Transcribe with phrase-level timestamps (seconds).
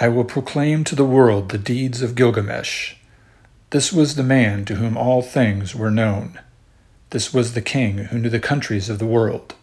[0.00, 2.94] I will proclaim to the world the deeds of Gilgamesh.
[3.70, 6.38] This was the man to whom all things were known.
[7.10, 9.56] This was the king who knew the countries of the world.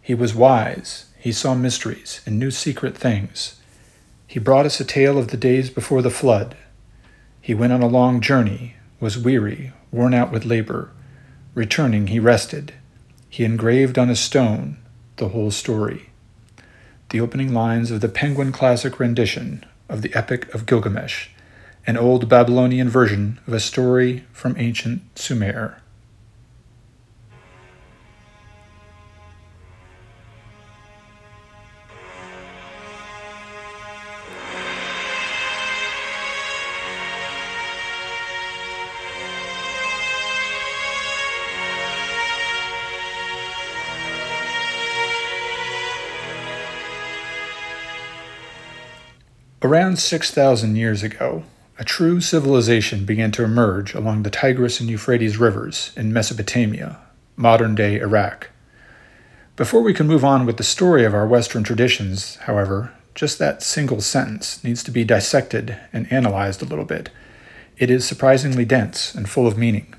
[0.00, 3.60] He was wise, he saw mysteries and knew secret things.
[4.28, 6.56] He brought us a tale of the days before the flood.
[7.40, 10.92] He went on a long journey, was weary, worn out with labor.
[11.54, 12.72] Returning, he rested.
[13.28, 14.78] He engraved on a stone
[15.16, 16.10] the whole story.
[17.10, 21.28] The opening lines of the Penguin Classic rendition of the Epic of Gilgamesh,
[21.86, 25.80] an old Babylonian version of a story from ancient Sumer.
[49.66, 51.42] Around 6,000 years ago,
[51.76, 57.00] a true civilization began to emerge along the Tigris and Euphrates rivers in Mesopotamia,
[57.34, 58.50] modern day Iraq.
[59.56, 63.60] Before we can move on with the story of our Western traditions, however, just that
[63.60, 67.10] single sentence needs to be dissected and analyzed a little bit.
[67.76, 69.92] It is surprisingly dense and full of meaning.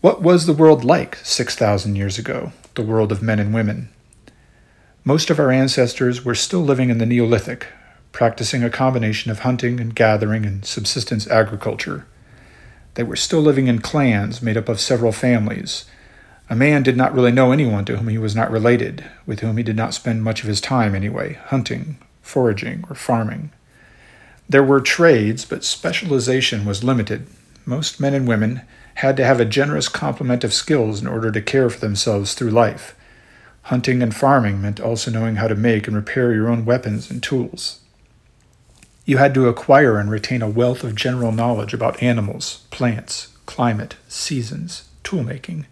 [0.00, 3.90] What was the world like 6,000 years ago, the world of men and women?
[5.04, 7.68] Most of our ancestors were still living in the Neolithic,
[8.16, 12.06] practicing a combination of hunting and gathering and subsistence agriculture.
[12.94, 15.84] They were still living in clans made up of several families.
[16.48, 19.58] A man did not really know anyone to whom he was not related, with whom
[19.58, 23.50] he did not spend much of his time anyway, hunting, foraging, or farming.
[24.48, 27.26] There were trades, but specialization was limited.
[27.66, 28.62] Most men and women
[28.94, 32.48] had to have a generous complement of skills in order to care for themselves through
[32.48, 32.96] life.
[33.64, 37.22] Hunting and farming meant also knowing how to make and repair your own weapons and
[37.22, 37.80] tools.
[39.06, 43.94] You had to acquire and retain a wealth of general knowledge about animals, plants, climate,
[44.08, 45.66] seasons, toolmaking.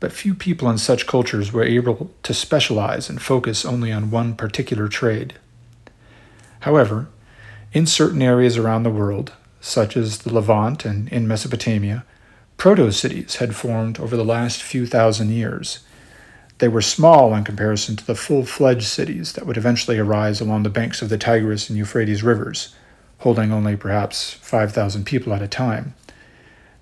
[0.00, 4.34] But few people in such cultures were able to specialize and focus only on one
[4.34, 5.34] particular trade.
[6.60, 7.06] However,
[7.72, 12.04] in certain areas around the world, such as the Levant and in Mesopotamia,
[12.56, 15.78] proto cities had formed over the last few thousand years
[16.58, 20.64] they were small in comparison to the full fledged cities that would eventually arise along
[20.64, 22.74] the banks of the Tigris and Euphrates rivers,
[23.18, 25.94] holding only perhaps 5,000 people at a time.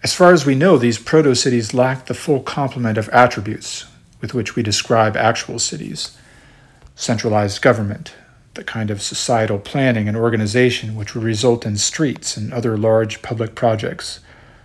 [0.03, 3.87] As far as we know, these proto cities lacked the full complement of attributes
[4.21, 6.17] with which we describe actual cities
[6.99, 8.15] centralized government,
[8.55, 13.21] the kind of societal planning and organization which would result in streets and other large
[13.21, 14.21] public projects,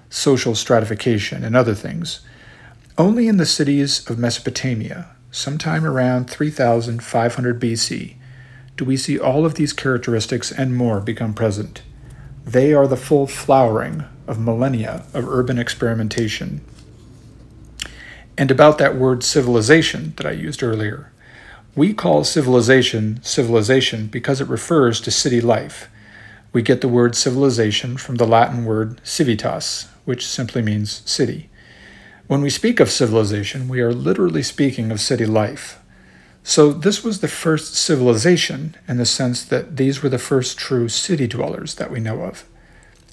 [0.10, 2.22] social stratification, and other things
[3.02, 8.14] only in the cities of Mesopotamia, sometime around 3500 BC,
[8.78, 11.82] do we see all of these characteristics and more become present.
[12.46, 16.62] They are the full flowering of millennia of urban experimentation.
[18.38, 21.12] And about that word civilization that I used earlier.
[21.76, 25.90] We call civilization civilization because it refers to city life.
[26.54, 31.50] We get the word civilization from the Latin word civitas, which simply means city.
[32.32, 35.82] When we speak of civilization, we are literally speaking of city life.
[36.44, 40.88] So, this was the first civilization in the sense that these were the first true
[40.88, 42.46] city dwellers that we know of.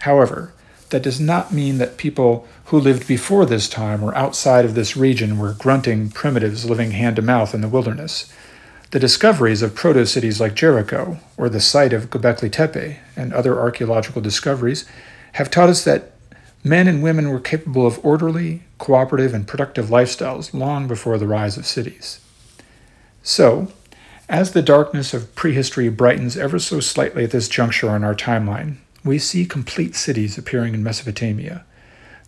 [0.02, 0.52] However,
[0.90, 4.96] that does not mean that people who lived before this time or outside of this
[4.96, 8.32] region were grunting primitives living hand to mouth in the wilderness.
[8.92, 13.58] The discoveries of proto cities like Jericho, or the site of Göbekli Tepe, and other
[13.58, 14.84] archaeological discoveries
[15.32, 16.12] have taught us that
[16.64, 21.56] Men and women were capable of orderly, cooperative, and productive lifestyles long before the rise
[21.56, 22.20] of cities.
[23.22, 23.68] So,
[24.28, 28.76] as the darkness of prehistory brightens ever so slightly at this juncture on our timeline,
[29.04, 31.64] we see complete cities appearing in Mesopotamia.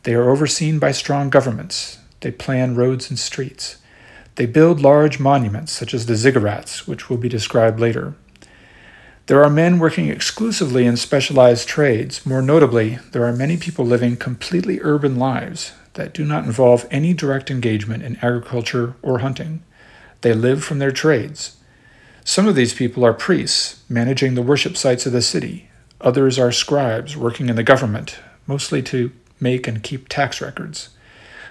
[0.04, 1.98] They are overseen by strong governments.
[2.20, 3.76] They plan roads and streets.
[4.36, 8.14] They build large monuments, such as the ziggurats, which will be described later.
[9.30, 12.26] There are men working exclusively in specialized trades.
[12.26, 17.14] More notably, there are many people living completely urban lives that do not involve any
[17.14, 19.62] direct engagement in agriculture or hunting.
[20.22, 21.58] They live from their trades.
[22.24, 25.70] Some of these people are priests, managing the worship sites of the city.
[26.00, 28.18] Others are scribes working in the government,
[28.48, 30.88] mostly to make and keep tax records.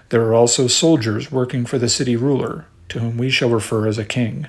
[0.10, 3.98] There are also soldiers working for the city ruler, to whom we shall refer as
[3.98, 4.48] a king.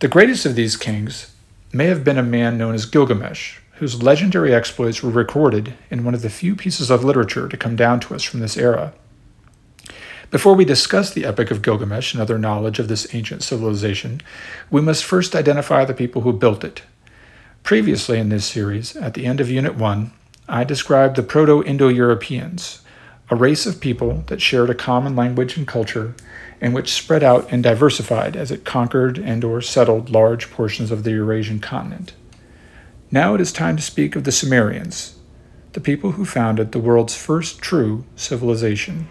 [0.00, 1.32] The greatest of these kings
[1.72, 6.14] may have been a man known as Gilgamesh, whose legendary exploits were recorded in one
[6.14, 8.92] of the few pieces of literature to come down to us from this era.
[10.30, 14.20] Before we discuss the Epic of Gilgamesh and other knowledge of this ancient civilization,
[14.70, 16.82] we must first identify the people who built it.
[17.62, 20.10] Previously in this series, at the end of Unit 1,
[20.48, 22.80] I described the Proto Indo Europeans,
[23.30, 26.14] a race of people that shared a common language and culture
[26.60, 31.04] and which spread out and diversified as it conquered and or settled large portions of
[31.04, 32.14] the Eurasian continent.
[33.10, 35.16] Now it is time to speak of the Sumerians,
[35.74, 39.08] the people who founded the world's first true civilization.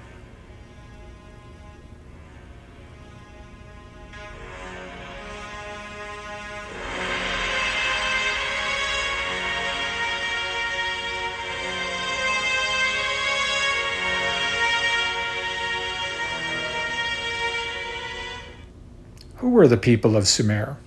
[19.66, 20.78] Were the people of Sumer?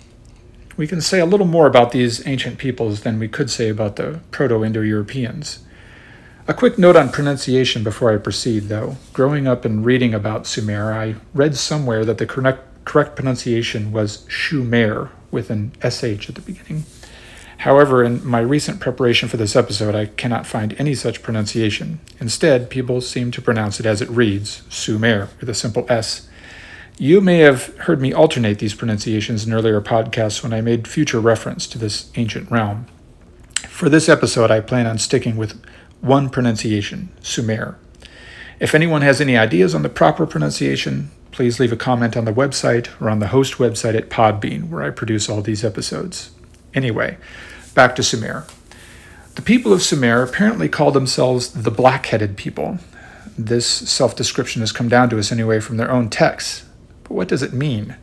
[0.77, 3.97] We can say a little more about these ancient peoples than we could say about
[3.97, 5.59] the Proto Indo Europeans.
[6.47, 8.95] A quick note on pronunciation before I proceed, though.
[9.13, 14.19] Growing up and reading about Sumer, I read somewhere that the correct, correct pronunciation was
[14.29, 16.85] Shumer with an SH at the beginning.
[17.59, 21.99] However, in my recent preparation for this episode, I cannot find any such pronunciation.
[22.21, 26.28] Instead, people seem to pronounce it as it reads, Sumer, with a simple S
[26.99, 31.21] you may have heard me alternate these pronunciations in earlier podcasts when I made future
[31.21, 32.87] reference to this ancient realm.
[33.69, 35.63] For this episode, I plan on sticking with
[36.01, 37.79] one pronunciation, Sumer.
[38.59, 42.33] If anyone has any ideas on the proper pronunciation, please leave a comment on the
[42.33, 46.33] website or on the host website at Podbean, where I produce all these episodes.
[46.75, 47.17] Anyway,
[47.75, 48.45] back to Sumer.
[49.37, 52.79] The people of Sumer apparently call themselves the black headed people.
[53.39, 56.68] This self description has come down to us anyway from their own texts,
[57.09, 57.97] but what does it mean?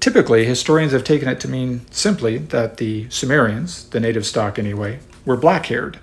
[0.00, 4.98] Typically, historians have taken it to mean simply that the Sumerians, the native stock anyway,
[5.24, 5.98] were black haired.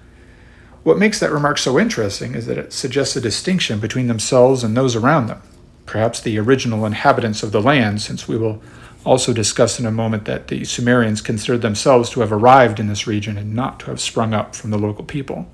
[0.84, 4.76] What makes that remark so interesting is that it suggests a distinction between themselves and
[4.76, 5.42] those around them,
[5.86, 8.62] perhaps the original inhabitants of the land, since we will
[9.06, 13.06] also discuss in a moment that the Sumerians considered themselves to have arrived in this
[13.06, 15.48] region and not to have sprung up from the local people.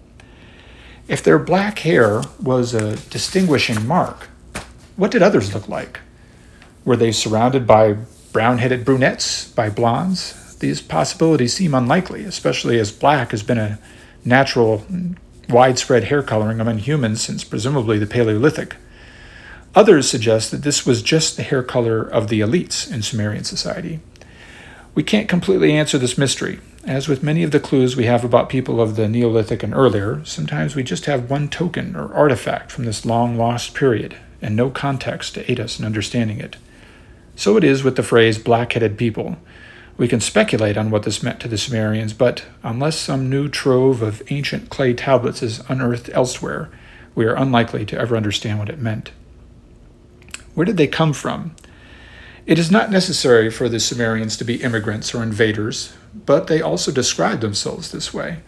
[1.08, 4.28] If their black hair was a distinguishing mark,
[4.96, 6.00] what did others look like?
[6.86, 7.98] Were they surrounded by
[8.32, 10.56] brown headed brunettes, by blondes?
[10.58, 13.80] These possibilities seem unlikely, especially as black has been a
[14.24, 14.86] natural,
[15.50, 18.76] widespread hair coloring among humans since presumably the Paleolithic.
[19.74, 24.00] Others suggest that this was just the hair color of the elites in Sumerian society.
[24.94, 26.60] We can't completely answer this mystery.
[26.86, 30.24] As with many of the clues we have about people of the Neolithic and earlier,
[30.24, 34.70] sometimes we just have one token or artifact from this long lost period and no
[34.70, 36.58] context to aid us in understanding it.
[37.36, 39.38] So it is with the phrase black headed people.
[39.98, 44.02] We can speculate on what this meant to the Sumerians, but unless some new trove
[44.02, 46.70] of ancient clay tablets is unearthed elsewhere,
[47.14, 49.12] we are unlikely to ever understand what it meant.
[50.54, 51.56] Where did they come from?
[52.46, 56.92] It is not necessary for the Sumerians to be immigrants or invaders, but they also
[56.92, 58.40] describe themselves this way.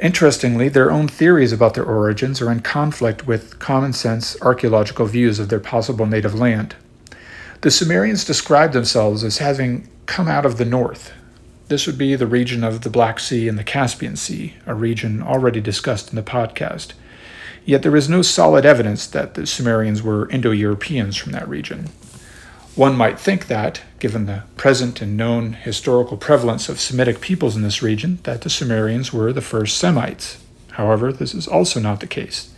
[0.00, 5.38] Interestingly, their own theories about their origins are in conflict with common sense archaeological views
[5.38, 6.74] of their possible native land.
[7.62, 11.12] The Sumerians described themselves as having come out of the north.
[11.68, 15.22] This would be the region of the Black Sea and the Caspian Sea, a region
[15.22, 16.94] already discussed in the podcast.
[17.64, 21.90] Yet there is no solid evidence that the Sumerians were Indo Europeans from that region.
[22.74, 27.62] One might think that, given the present and known historical prevalence of Semitic peoples in
[27.62, 30.42] this region, that the Sumerians were the first Semites.
[30.72, 32.52] However, this is also not the case.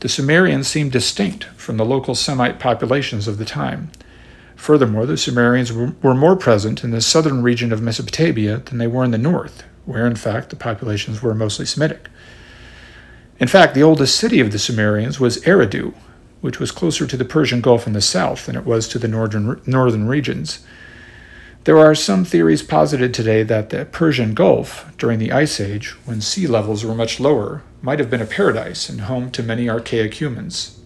[0.00, 3.92] The Sumerians seem distinct from the local Semite populations of the time.
[4.60, 9.02] Furthermore, the Sumerians were more present in the southern region of Mesopotamia than they were
[9.02, 12.10] in the north, where in fact the populations were mostly Semitic.
[13.38, 15.94] In fact, the oldest city of the Sumerians was Eridu,
[16.42, 19.08] which was closer to the Persian Gulf in the south than it was to the
[19.08, 20.58] northern, northern regions.
[21.64, 26.20] There are some theories posited today that the Persian Gulf, during the Ice Age, when
[26.20, 30.20] sea levels were much lower, might have been a paradise and home to many archaic
[30.20, 30.79] humans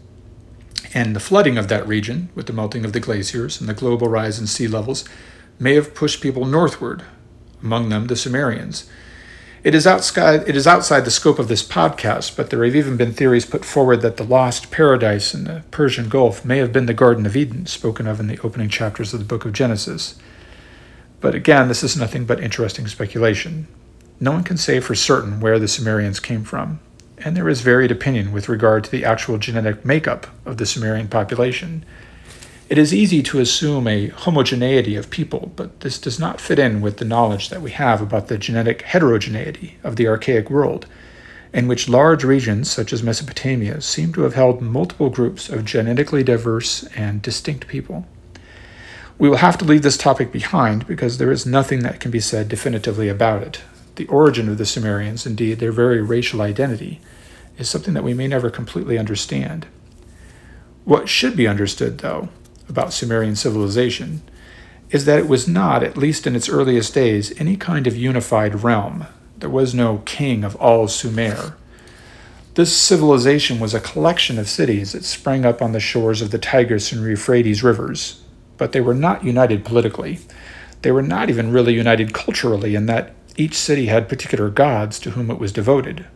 [0.95, 4.09] and the flooding of that region, with the melting of the glaciers and the global
[4.09, 5.05] rise in sea levels,
[5.59, 7.03] may have pushed people northward,
[7.61, 8.89] among them the Sumerians.
[9.65, 12.97] It is, outside, it is outside the scope of this podcast, but there have even
[12.97, 16.87] been theories put forward that the lost paradise in the Persian Gulf may have been
[16.87, 20.17] the Garden of Eden, spoken of in the opening chapters of the book of Genesis.
[21.21, 23.67] But again, this is nothing but interesting speculation.
[24.21, 26.79] No one can say for certain where the Sumerians came from
[27.25, 31.09] and there is varied opinion with regard to the actual genetic makeup of the Sumerian
[31.09, 31.83] population.
[32.69, 36.83] It is easy to assume a homogeneity of people, but this does not fit in
[36.83, 40.87] with the knowledge that we have about the genetic heterogeneity of the archaic world,
[41.53, 46.23] in which large regions such as Mesopotamia seem to have held multiple groups of genetically
[46.23, 48.07] diverse and distinct people.
[49.19, 52.21] We will have to leave this topic behind because there is nothing that can be
[52.21, 53.61] said definitively about it,
[53.95, 57.01] the origin of the Sumerians, indeed their very racial identity,
[57.59, 59.67] is something that we may never completely understand.
[60.85, 62.29] What should be understood, though,
[62.69, 64.23] about Sumerian civilization
[64.91, 68.63] is that it was not, at least in its earliest days, any kind of unified
[68.63, 69.07] realm.
[69.39, 71.57] There was no king of all Sumer.
[72.55, 76.39] This civilization was a collection of cities that sprang up on the shores of the
[76.39, 78.23] Tigris and Euphrates rivers,
[78.57, 80.21] but they were not united politically.
[80.83, 85.11] They were not even really united culturally, in that each city had particular gods to
[85.11, 86.07] whom it was devoted,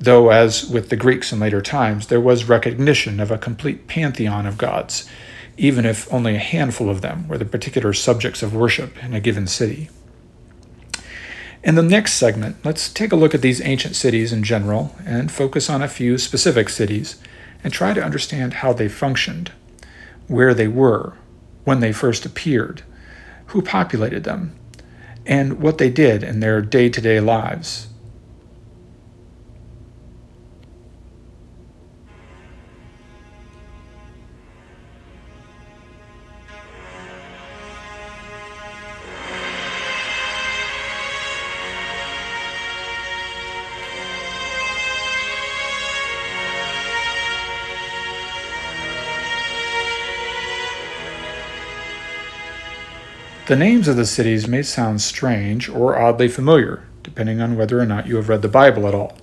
[0.00, 4.46] though, as with the Greeks in later times, there was recognition of a complete pantheon
[4.46, 5.08] of gods,
[5.56, 9.20] even if only a handful of them were the particular subjects of worship in a
[9.20, 9.90] given city.
[11.64, 15.30] In the next segment, let's take a look at these ancient cities in general and
[15.30, 17.16] focus on a few specific cities
[17.64, 19.50] and try to understand how they functioned,
[20.28, 21.16] where they were,
[21.64, 22.82] when they first appeared,
[23.46, 24.56] who populated them,
[25.26, 27.87] and what they did in their day to day lives.
[53.48, 57.86] The names of the cities may sound strange or oddly familiar, depending on whether or
[57.86, 59.16] not you have read the Bible at all.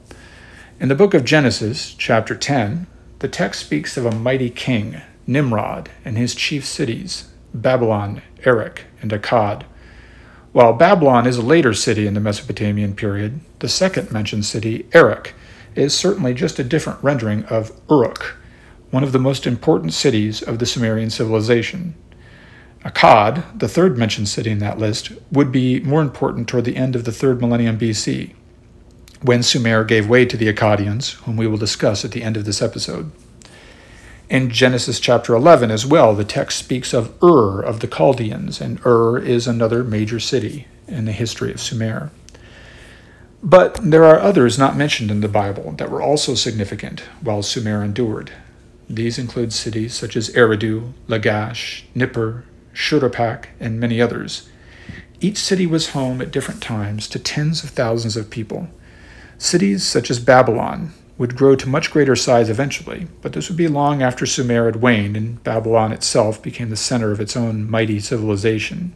[0.80, 2.88] In the book of Genesis, chapter 10,
[3.20, 9.12] the text speaks of a mighty king, Nimrod, and his chief cities, Babylon, Erech, and
[9.12, 9.62] Akkad.
[10.54, 15.36] While Babylon is a later city in the Mesopotamian period, the second mentioned city, Erech,
[15.76, 18.38] is certainly just a different rendering of Uruk,
[18.90, 21.94] one of the most important cities of the Sumerian civilization.
[22.86, 26.96] Akkad, the third mentioned city in that list, would be more important toward the end
[26.96, 28.34] of the third millennium BC,
[29.24, 32.46] when Sumer gave way to the Akkadians, whom we will discuss at the end of
[32.46, 33.12] this episode.
[34.30, 38.80] In Genesis chapter 11 as well, the text speaks of Ur of the Chaldeans, and
[38.86, 42.12] Ur is another major city in the history of Sumer.
[43.42, 47.84] But there are others not mentioned in the Bible that were also significant while Sumer
[47.84, 48.32] endured.
[48.88, 52.44] These include cities such as Eridu, Lagash, Nippur,
[52.76, 54.50] Shuruppak, and many others.
[55.22, 58.68] Each city was home at different times to tens of thousands of people.
[59.38, 63.70] Cities such as Babylon would grow to much greater size eventually, but this would be
[63.70, 68.00] long after Sumer had waned and Babylon itself became the center of its own mighty
[68.00, 68.94] civilization.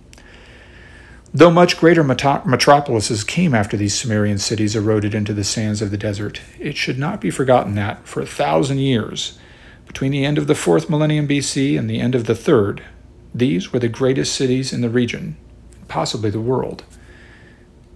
[1.33, 5.97] Though much greater metropolises came after these Sumerian cities eroded into the sands of the
[5.97, 9.37] desert, it should not be forgotten that, for a thousand years,
[9.85, 12.83] between the end of the fourth millennium BC and the end of the third,
[13.33, 15.37] these were the greatest cities in the region,
[15.87, 16.83] possibly the world.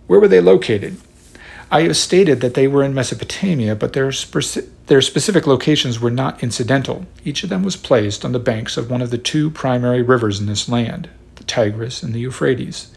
[0.07, 0.97] Where were they located?
[1.71, 6.11] I have stated that they were in Mesopotamia, but their, speci- their specific locations were
[6.11, 7.07] not incidental.
[7.25, 10.39] Each of them was placed on the banks of one of the two primary rivers
[10.39, 12.91] in this land, the Tigris and the Euphrates.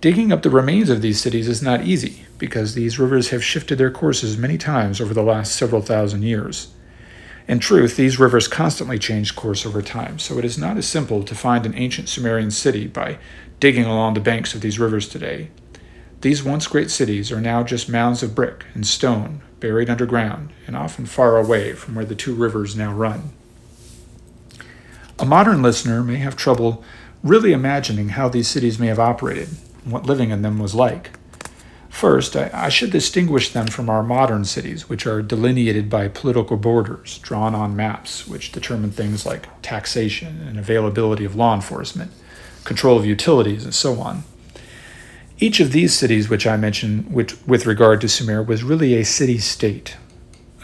[0.00, 3.78] Digging up the remains of these cities is not easy, because these rivers have shifted
[3.78, 6.72] their courses many times over the last several thousand years.
[7.46, 11.22] In truth, these rivers constantly change course over time, so it is not as simple
[11.22, 13.18] to find an ancient Sumerian city by
[13.60, 15.50] digging along the banks of these rivers today.
[16.22, 20.74] These once great cities are now just mounds of brick and stone buried underground and
[20.74, 23.30] often far away from where the two rivers now run.
[25.18, 26.82] A modern listener may have trouble
[27.22, 29.48] really imagining how these cities may have operated
[29.82, 31.10] and what living in them was like.
[31.94, 36.56] First, I, I, should distinguish them from our modern cities, which are delineated by political
[36.56, 42.10] borders drawn on maps, which determine things like taxation and availability of law enforcement,
[42.64, 44.24] control of utilities, and so on.
[45.38, 49.04] Each of these cities, which I mentioned which, with regard to Sumer, was really a
[49.04, 49.96] city state.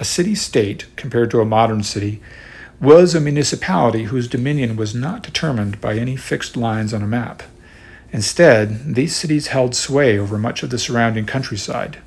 [0.01, 2.21] A city state, compared to a modern city,
[2.81, 7.45] was a municipality whose dominion was not determined by any fixed lines on a map.
[8.13, 11.99] Instead, these cities held sway over much of the surrounding countryside,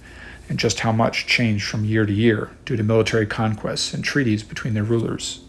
[0.49, 4.43] and just how much changed from year to year due to military conquests and treaties
[4.43, 5.41] between their rulers.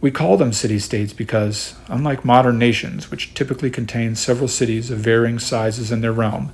[0.00, 4.98] We call them city states because, unlike modern nations, which typically contain several cities of
[4.98, 6.52] varying sizes in their realm,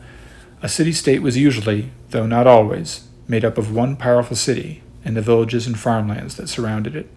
[0.62, 5.16] a city state was usually, though not always, made up of one powerful city and
[5.16, 7.10] the villages and farmlands that surrounded it.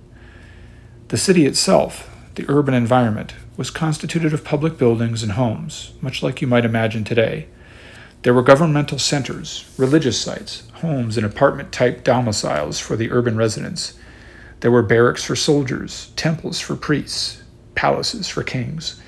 [1.07, 6.41] The city itself, the urban environment, was constituted of public buildings and homes, much like
[6.41, 7.47] you might imagine today.
[8.21, 13.97] There were governmental centers, religious sites, homes, and apartment type domiciles for the urban residents.
[14.59, 17.43] There were barracks for soldiers, temples for priests,
[17.75, 19.01] palaces for kings.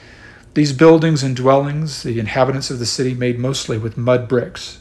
[0.55, 4.79] These buildings and dwellings the inhabitants of the city made mostly with mud bricks.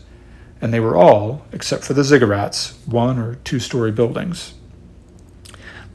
[0.60, 4.54] and they were all, except for the ziggurats, one or two story buildings.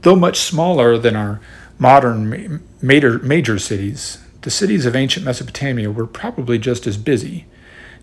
[0.02, 1.40] Though much smaller than our
[1.78, 7.46] modern major, major cities, the cities of ancient Mesopotamia were probably just as busy.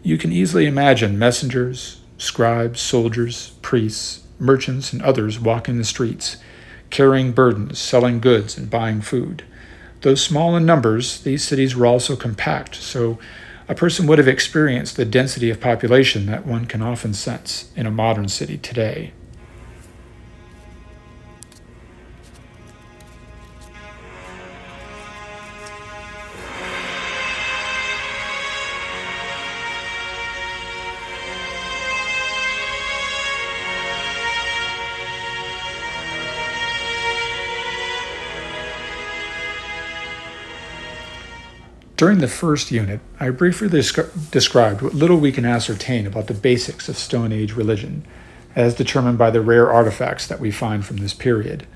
[0.03, 6.37] You can easily imagine messengers, scribes, soldiers, priests, merchants, and others walking the streets,
[6.89, 9.43] carrying burdens, selling goods, and buying food.
[10.01, 13.19] Though small in numbers, these cities were also compact, so
[13.67, 17.85] a person would have experienced the density of population that one can often sense in
[17.85, 19.13] a modern city today.
[42.01, 46.89] During the first unit, I briefly described what little we can ascertain about the basics
[46.89, 48.03] of Stone Age religion,
[48.55, 51.67] as determined by the rare artifacts that we find from this period.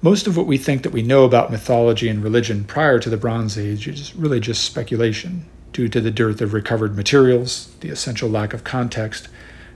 [0.00, 3.16] Most of what we think that we know about mythology and religion prior to the
[3.16, 8.28] Bronze Age is really just speculation, due to the dearth of recovered materials, the essential
[8.28, 9.26] lack of context,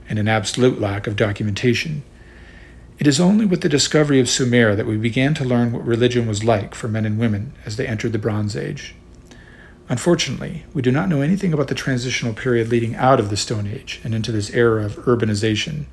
[0.07, 2.03] and an absolute lack of documentation.
[2.99, 6.25] It is only with the discovery of Sumer that we began to learn what religion
[6.25, 8.95] was like for men and women as they entered the Bronze Age.
[9.89, 13.65] Unfortunately, we do not know anything about the transitional period leading out of the Stone
[13.65, 15.85] Age and into this era of urbanization.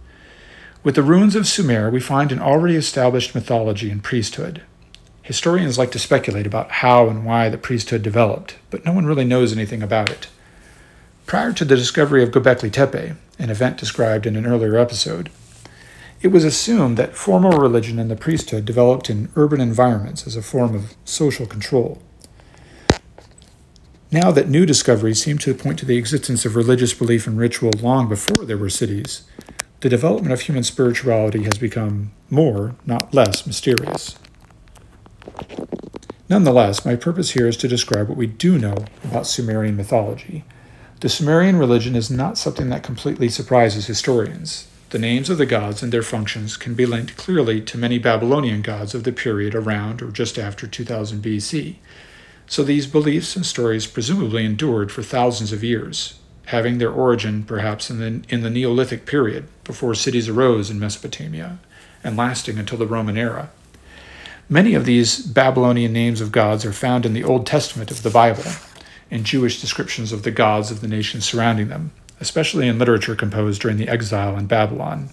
[0.84, 4.62] With the ruins of Sumer, we find an already established mythology and priesthood.
[5.22, 9.24] Historians like to speculate about how and why the priesthood developed, but no one really
[9.24, 10.28] knows anything about it.
[11.24, 15.30] Prior to the discovery of Göbekli Tepe, an event described in an earlier episode,
[16.20, 20.42] it was assumed that formal religion and the priesthood developed in urban environments as a
[20.42, 22.00] form of social control.
[24.22, 27.72] Now that new discoveries seem to point to the existence of religious belief and ritual
[27.82, 29.24] long before there were cities,
[29.80, 34.16] the development of human spirituality has become more, not less, mysterious.
[36.30, 40.44] Nonetheless, my purpose here is to describe what we do know about Sumerian mythology.
[41.00, 44.66] The Sumerian religion is not something that completely surprises historians.
[44.90, 48.62] The names of the gods and their functions can be linked clearly to many Babylonian
[48.62, 51.76] gods of the period around or just after 2000 BC,
[52.46, 57.90] so these beliefs and stories presumably endured for thousands of years, having their origin perhaps
[57.90, 61.58] in the, in the Neolithic period, before cities arose in Mesopotamia,
[62.04, 63.50] and lasting until the Roman era.
[64.48, 68.10] Many of these Babylonian names of gods are found in the Old Testament of the
[68.10, 68.44] Bible,
[69.10, 73.60] in Jewish descriptions of the gods of the nations surrounding them, especially in literature composed
[73.60, 75.10] during the exile in Babylon.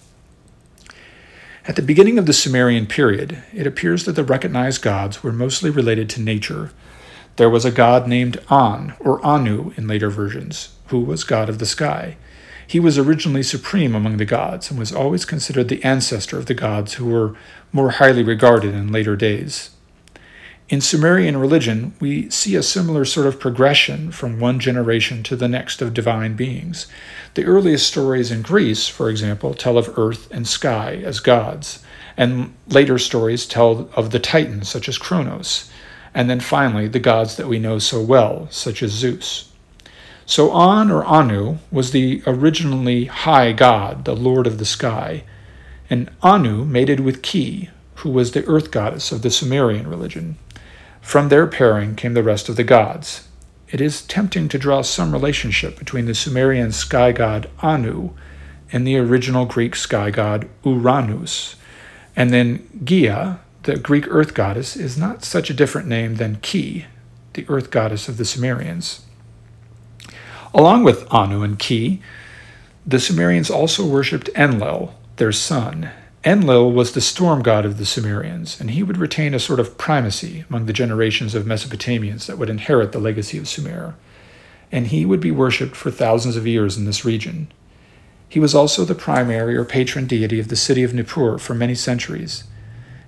[1.65, 5.69] At the beginning of the Sumerian period, it appears that the recognized gods were mostly
[5.69, 6.71] related to nature
[7.35, 11.59] there was a god named An, or Anu in later versions, who was god of
[11.59, 12.17] the sky.
[12.65, 16.53] He was originally supreme among the gods and was always considered the ancestor of the
[16.53, 17.35] gods who were
[17.71, 19.71] more highly regarded in later days.
[20.69, 25.49] In Sumerian religion, we see a similar sort of progression from one generation to the
[25.49, 26.87] next of divine beings.
[27.33, 31.83] The earliest stories in Greece, for example, tell of earth and sky as gods,
[32.15, 35.69] and later stories tell of the Titans, such as Kronos
[36.13, 39.51] and then finally the gods that we know so well, such as Zeus.
[40.25, 45.23] So An or Anu was the originally high god, the lord of the sky,
[45.89, 50.37] and Anu mated with Ki, who was the earth goddess of the Sumerian religion.
[51.01, 53.27] From their pairing came the rest of the gods.
[53.69, 58.11] It is tempting to draw some relationship between the Sumerian sky god Anu
[58.71, 61.55] and the original Greek sky god Uranus,
[62.15, 66.85] and then Gaia, the Greek earth goddess is not such a different name than Ki,
[67.33, 69.05] the earth goddess of the Sumerians.
[70.53, 72.01] Along with Anu and Ki,
[72.85, 75.89] the Sumerians also worshipped Enlil, their son.
[76.25, 79.77] Enlil was the storm god of the Sumerians, and he would retain a sort of
[79.77, 83.95] primacy among the generations of Mesopotamians that would inherit the legacy of Sumer.
[84.73, 87.47] And he would be worshipped for thousands of years in this region.
[88.27, 91.75] He was also the primary or patron deity of the city of Nippur for many
[91.75, 92.43] centuries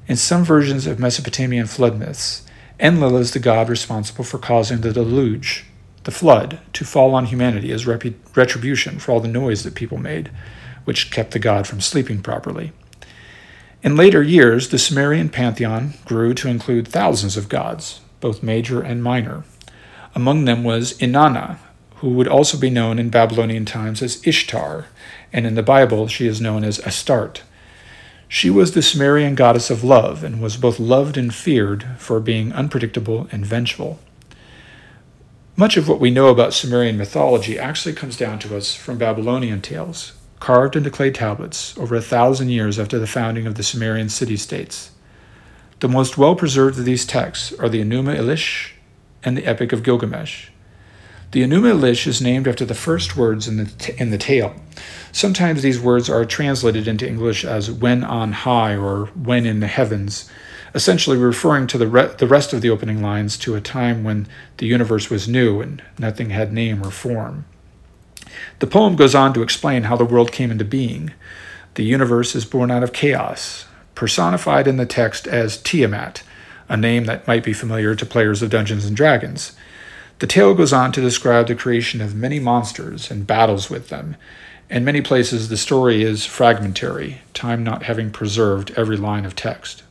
[0.07, 2.43] in some versions of Mesopotamian flood myths,
[2.79, 5.65] Enlil is the god responsible for causing the deluge,
[6.03, 10.29] the flood, to fall on humanity as retribution for all the noise that people made,
[10.83, 12.71] which kept the god from sleeping properly.
[13.81, 19.03] In later years, the Sumerian pantheon grew to include thousands of gods, both major and
[19.03, 19.43] minor.
[20.13, 21.57] Among them was Inanna,
[21.97, 24.85] who would also be known in Babylonian times as Ishtar,
[25.31, 27.41] and in the Bible she is known as Astarte.
[28.27, 32.51] She was the Sumerian goddess of love and was both loved and feared for being
[32.51, 33.99] unpredictable and vengeful.
[35.55, 39.61] Much of what we know about Sumerian mythology actually comes down to us from Babylonian
[39.61, 40.13] tales.
[40.39, 44.37] carved into clay tablets over a thousand years after the founding of the Sumerian city
[44.37, 44.91] states.
[45.79, 48.71] The most well preserved of these texts are the Enuma Elish
[49.23, 50.49] and the Epic of Gilgamesh.
[51.31, 54.55] The Enuma Elish is named after the first words in the, t- in the tale.
[55.11, 59.67] Sometimes these words are translated into English as when on high or when in the
[59.67, 60.29] heavens,
[60.73, 64.27] essentially referring to the, re- the rest of the opening lines to a time when
[64.57, 67.45] the universe was new and nothing had name or form.
[68.59, 71.13] The poem goes on to explain how the world came into being.
[71.75, 76.23] The universe is born out of chaos, personified in the text as Tiamat,
[76.69, 79.55] a name that might be familiar to players of Dungeons and Dragons.
[80.19, 84.15] The tale goes on to describe the creation of many monsters and battles with them.
[84.69, 89.83] In many places, the story is fragmentary, time not having preserved every line of text.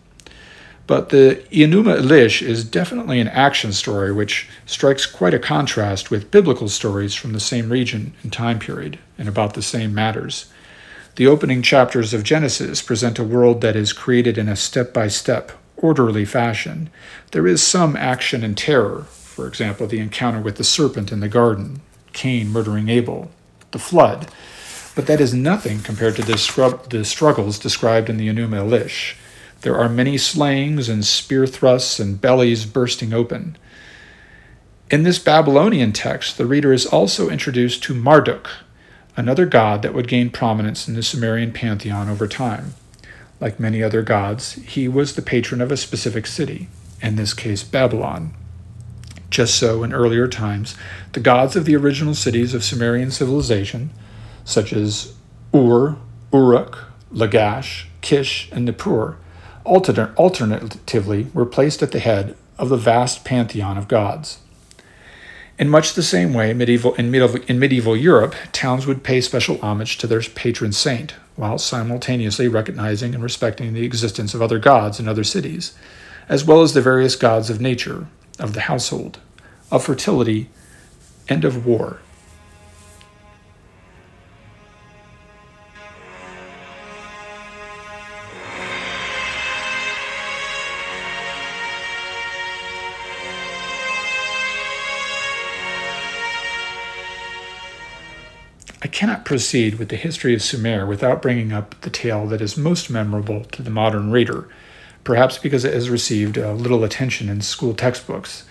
[0.87, 6.31] But the Enuma Elish is definitely an action story which strikes quite a contrast with
[6.31, 10.51] biblical stories from the same region and time period and about the same matters.
[11.17, 15.09] The opening chapters of Genesis present a world that is created in a step by
[15.09, 16.91] step, orderly fashion.
[17.31, 21.29] There is some action and terror, for example, the encounter with the serpent in the
[21.29, 21.81] garden,
[22.13, 23.33] Cain murdering Abel,
[23.73, 24.29] the flood.
[24.95, 29.17] But that is nothing compared to the, struggles described in the Enuma Elish.
[29.63, 33.59] There are many slayings and spear thrusts and bellies bursting open.
[34.89, 38.49] In this Babylonian text, the reader is also introduced to Marduk,
[39.17, 42.75] another god that would gain prominence in the Sumerian pantheon over time.
[43.41, 46.69] Like many other gods, he was the patron of a specific city,
[47.03, 48.33] in this case, Babylon.
[49.35, 50.77] Just so, in earlier times,
[51.13, 53.91] the gods of the original cities of Sumerian civilization,
[54.45, 55.13] such as
[55.53, 55.97] Ur,
[56.33, 59.17] Uruk, Lagash, Kish, and Nippur,
[59.67, 64.39] alternatively were placed at the head of the vast pantheon of gods.
[65.59, 69.61] In much the same way, medieval, in, medieval, in medieval Europe, towns would pay special
[69.61, 75.01] homage to their patron saint, while simultaneously recognizing and respecting the existence of other gods
[75.01, 75.75] in other cities,
[76.29, 78.07] as well as the various gods of nature,
[78.39, 79.19] of the household,
[79.71, 80.49] of fertility,
[81.29, 82.01] and of war.
[98.83, 102.57] I cannot proceed with the history of Sumer without bringing up the tale that is
[102.57, 104.47] most memorable to the modern reader,
[105.05, 108.45] perhaps because it has received uh, little attention in school textbooks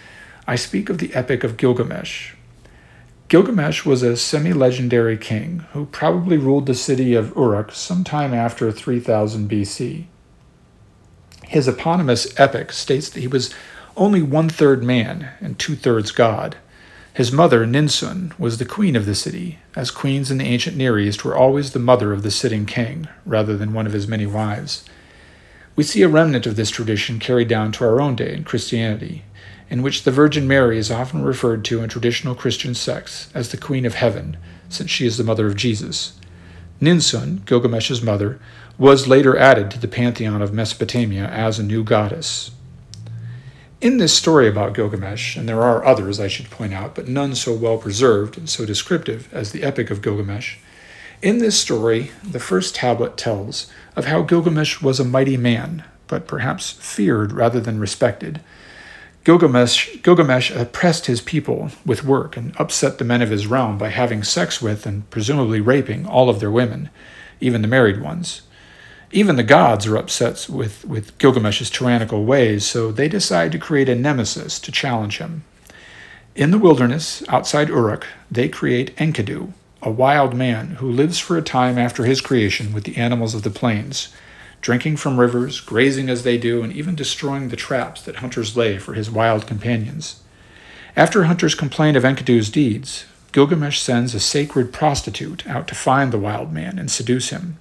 [0.45, 2.33] I speak of the Epic of Gilgamesh.
[3.29, 8.69] Gilgamesh was a semi legendary king who probably ruled the city of Uruk sometime after
[8.69, 10.05] 3000 BC.
[11.45, 13.53] His eponymous epic states that he was
[13.95, 16.57] only one third man and two thirds god.
[17.13, 20.99] His mother, Ninsun, was the queen of the city, as queens in the ancient Near
[20.99, 24.25] East were always the mother of the sitting king, rather than one of his many
[24.25, 24.83] wives.
[25.75, 29.23] We see a remnant of this tradition carried down to our own day in Christianity,
[29.71, 33.57] in which the Virgin Mary is often referred to in traditional Christian sects as the
[33.57, 34.37] Queen of Heaven,
[34.69, 36.19] since she is the mother of Jesus.
[36.79, 38.39] Ninsun, Gilgamesh's mother,
[38.77, 42.51] was later added to the pantheon of Mesopotamia as a new goddess.
[43.81, 47.33] In this story about Gilgamesh, and there are others I should point out, but none
[47.33, 50.57] so well preserved and so descriptive as the Epic of Gilgamesh,
[51.21, 56.27] in this story, the first tablet tells of how Gilgamesh was a mighty man, but
[56.27, 58.41] perhaps feared rather than respected,
[59.23, 63.87] Gilgamesh, Gilgamesh oppressed his people with work and upset the men of his realm by
[63.87, 66.89] having sex with and presumably raping all of their women,
[67.39, 68.41] even the married ones.
[69.13, 73.87] Even the gods are upset with, with Gilgamesh's tyrannical ways, so they decide to create
[73.87, 75.45] a nemesis to challenge him.
[76.35, 81.41] In the wilderness, outside Uruk, they create Enkidu, a wild man who lives for a
[81.41, 84.09] time after his creation with the animals of the plains
[84.63, 88.79] drinking from rivers, grazing as they do, and even destroying the traps that hunters lay
[88.79, 90.23] for his wild companions.
[90.95, 96.17] After hunters complain of Enkidu's deeds, Gilgamesh sends a sacred prostitute out to find the
[96.17, 97.57] wild man and seduce him.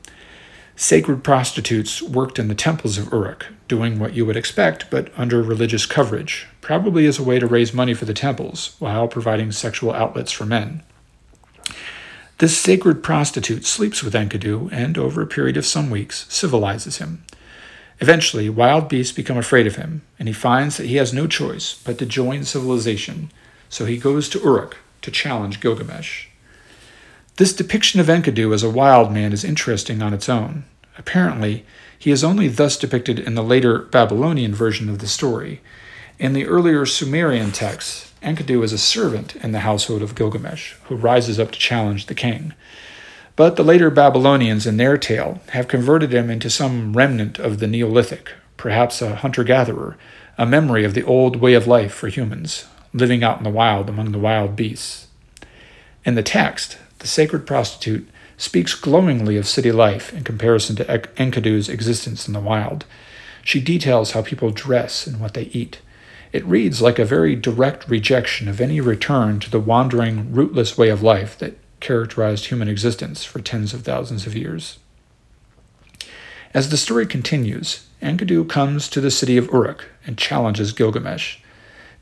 [0.77, 5.43] Sacred prostitutes worked in the temples of Uruk, doing what you would expect, but under
[5.43, 9.93] religious coverage, probably as a way to raise money for the temples, while providing sexual
[9.93, 10.83] outlets for men.
[12.43, 17.23] This sacred prostitute sleeps with Enkidu and, over a period of some weeks, civilizes him.
[18.01, 21.81] Eventually, wild beasts become afraid of him, and he finds that he has no choice
[21.85, 23.31] but to join civilization,
[23.69, 26.27] so he goes to Uruk to challenge Gilgamesh.
[27.37, 30.65] This depiction of Enkidu as a wild man is interesting on its own.
[30.99, 31.65] Apparently,
[31.97, 35.61] he is only thus depicted in the later Babylonian version of the story.
[36.19, 40.95] In the earlier Sumerian texts, Enkidu is a servant in the household of Gilgamesh, who
[40.95, 42.55] rises up to challenge the king.
[43.35, 47.67] But the later Babylonians in their tale have converted him into some remnant of the
[47.67, 49.97] Neolithic, perhaps a hunter gatherer,
[50.39, 53.89] a memory of the old way of life for humans, living out in the wild
[53.89, 55.09] among the wild beasts.
[56.05, 61.69] In the text, the sacred prostitute speaks glowingly of city life in comparison to Enkidu's
[61.69, 62.85] existence in the wild.
[63.45, 65.81] She details how people dress and what they eat.
[66.33, 70.89] It reads like a very direct rejection of any return to the wandering, rootless way
[70.89, 74.79] of life that characterized human existence for tens of thousands of years.
[76.55, 81.39] As the story continues, Enkidu comes to the city of Uruk and challenges Gilgamesh.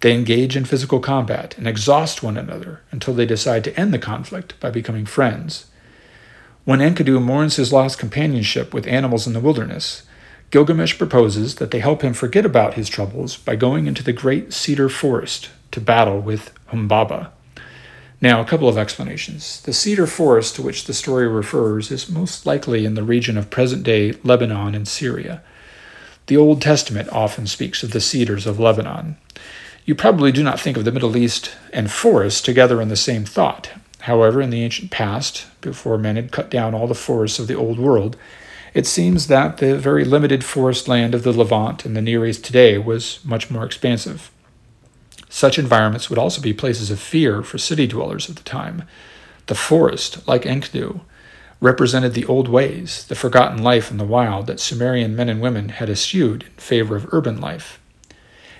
[0.00, 3.98] They engage in physical combat and exhaust one another until they decide to end the
[3.98, 5.66] conflict by becoming friends.
[6.64, 10.04] When Enkidu mourns his lost companionship with animals in the wilderness,
[10.50, 14.52] Gilgamesh proposes that they help him forget about his troubles by going into the great
[14.52, 17.30] cedar forest to battle with Humbaba.
[18.20, 19.62] Now, a couple of explanations.
[19.62, 23.48] The cedar forest to which the story refers is most likely in the region of
[23.48, 25.42] present day Lebanon and Syria.
[26.26, 29.16] The Old Testament often speaks of the cedars of Lebanon.
[29.86, 33.24] You probably do not think of the Middle East and forests together in the same
[33.24, 33.70] thought.
[34.00, 37.56] However, in the ancient past, before men had cut down all the forests of the
[37.56, 38.16] Old World,
[38.72, 42.44] it seems that the very limited forest land of the Levant and the Near East
[42.44, 44.30] today was much more expansive.
[45.28, 48.84] Such environments would also be places of fear for city dwellers of the time.
[49.46, 51.00] The forest, like Enkidu,
[51.60, 55.68] represented the old ways, the forgotten life in the wild that Sumerian men and women
[55.68, 57.80] had eschewed in favor of urban life.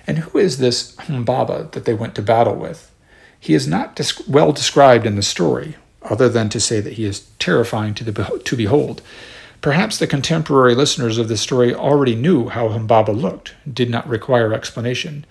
[0.05, 2.91] And who is this Humbaba that they went to battle with?
[3.39, 7.27] He is not well described in the story, other than to say that he is
[7.39, 9.01] terrifying to, the, to behold.
[9.61, 14.53] Perhaps the contemporary listeners of this story already knew how Humbaba looked, did not require
[14.53, 15.23] explanation.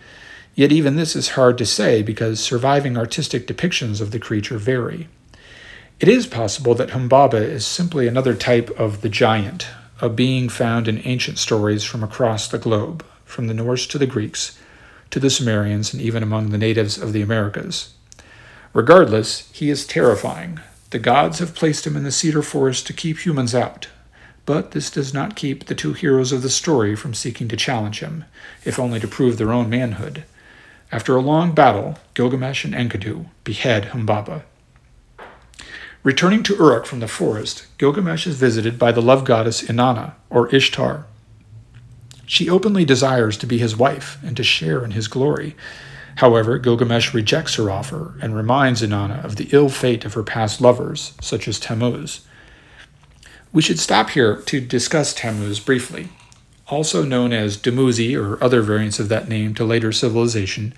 [0.55, 5.09] Yet even this is hard to say because surviving artistic depictions of the creature vary.
[5.99, 9.67] It is possible that Humbaba is simply another type of the giant,
[10.01, 14.07] a being found in ancient stories from across the globe, from the Norse to the
[14.07, 14.59] Greeks,
[15.11, 17.95] to the Sumerians, and even among the natives of the Americas.
[18.73, 20.61] Regardless, he is terrifying.
[20.91, 23.89] The gods have placed him in the cedar forest to keep humans out.
[24.51, 28.01] But this does not keep the two heroes of the story from seeking to challenge
[28.01, 28.25] him,
[28.65, 30.25] if only to prove their own manhood.
[30.91, 34.43] After a long battle, Gilgamesh and Enkidu behead Humbaba.
[36.03, 40.53] Returning to Uruk from the forest, Gilgamesh is visited by the love goddess Inanna, or
[40.53, 41.07] Ishtar.
[42.27, 45.55] She openly desires to be his wife and to share in his glory.
[46.17, 50.61] However, Gilgamesh rejects her offer and reminds Inanna of the ill fate of her past
[50.61, 52.23] lovers, such as Tammuz.
[53.53, 56.09] We should stop here to discuss Tammuz briefly.
[56.69, 60.73] Also known as Dumuzi or other variants of that name to later civilization,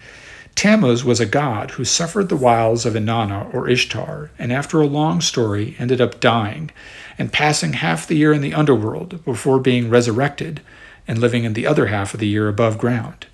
[0.54, 4.86] Tammuz was a god who suffered the wiles of Inanna or Ishtar, and after a
[4.86, 6.70] long story ended up dying
[7.18, 10.62] and passing half the year in the underworld before being resurrected
[11.06, 13.26] and living in the other half of the year above ground.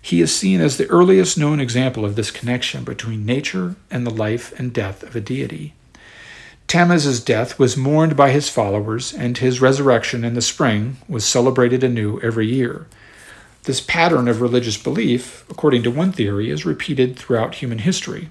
[0.00, 4.10] He is seen as the earliest known example of this connection between nature and the
[4.10, 5.74] life and death of a deity.
[6.68, 11.82] Tammuz's death was mourned by his followers, and his resurrection in the spring was celebrated
[11.82, 12.86] anew every year.
[13.62, 18.28] This pattern of religious belief, according to one theory, is repeated throughout human history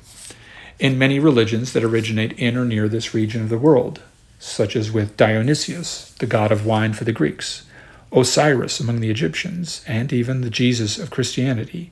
[0.77, 4.01] in many religions that originate in or near this region of the world,
[4.37, 7.65] such as with Dionysius, the god of wine for the Greeks,
[8.11, 11.91] Osiris among the Egyptians, and even the Jesus of Christianity.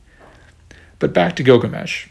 [0.99, 2.07] But back to Gilgamesh.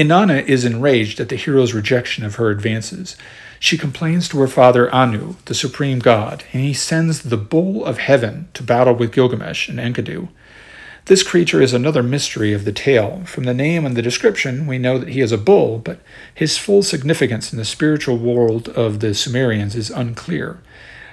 [0.00, 3.16] Inanna is enraged at the hero's rejection of her advances.
[3.58, 7.98] She complains to her father Anu, the supreme god, and he sends the bull of
[7.98, 10.28] heaven to battle with Gilgamesh and Enkidu.
[11.04, 13.20] This creature is another mystery of the tale.
[13.26, 16.00] From the name and the description, we know that he is a bull, but
[16.34, 20.62] his full significance in the spiritual world of the Sumerians is unclear.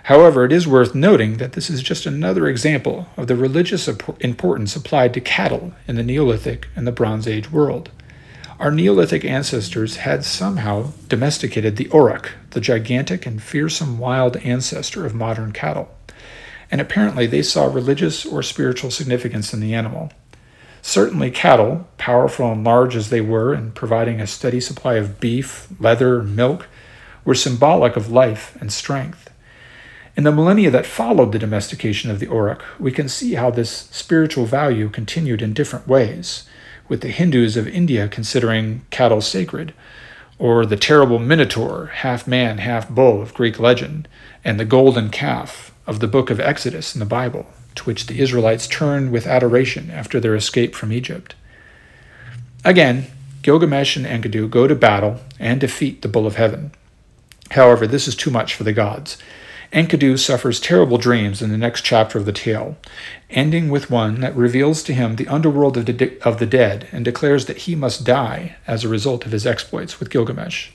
[0.03, 4.77] However, it is worth noting that this is just another example of the religious importance
[4.77, 7.91] applied to cattle in the Neolithic and the Bronze Age world.
[8.59, 15.13] Our Neolithic ancestors had somehow domesticated the auroch, the gigantic and fearsome wild ancestor of
[15.13, 15.95] modern cattle,
[16.71, 20.11] and apparently they saw religious or spiritual significance in the animal.
[20.81, 25.67] Certainly, cattle, powerful and large as they were and providing a steady supply of beef,
[25.79, 26.67] leather, milk,
[27.23, 29.29] were symbolic of life and strength.
[30.15, 33.87] In the millennia that followed the domestication of the auroch, we can see how this
[33.91, 36.46] spiritual value continued in different ways,
[36.87, 39.73] with the Hindus of India considering cattle sacred,
[40.39, 44.07] or the terrible Minotaur, half man, half bull of Greek legend,
[44.43, 48.19] and the golden calf of the book of Exodus in the Bible, to which the
[48.19, 51.35] Israelites turned with adoration after their escape from Egypt.
[52.63, 53.07] Again,
[53.41, 56.71] Gilgamesh and Enkidu go to battle and defeat the bull of heaven.
[57.51, 59.17] However, this is too much for the gods.
[59.73, 62.77] Enkidu suffers terrible dreams in the next chapter of the tale,
[63.29, 67.03] ending with one that reveals to him the underworld of the, of the dead and
[67.03, 70.69] declares that he must die as a result of his exploits with Gilgamesh.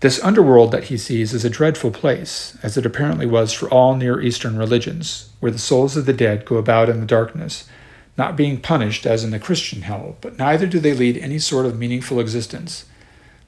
[0.00, 3.96] This underworld that he sees is a dreadful place, as it apparently was for all
[3.96, 7.68] Near Eastern religions, where the souls of the dead go about in the darkness,
[8.16, 11.66] not being punished as in the Christian hell, but neither do they lead any sort
[11.66, 12.84] of meaningful existence.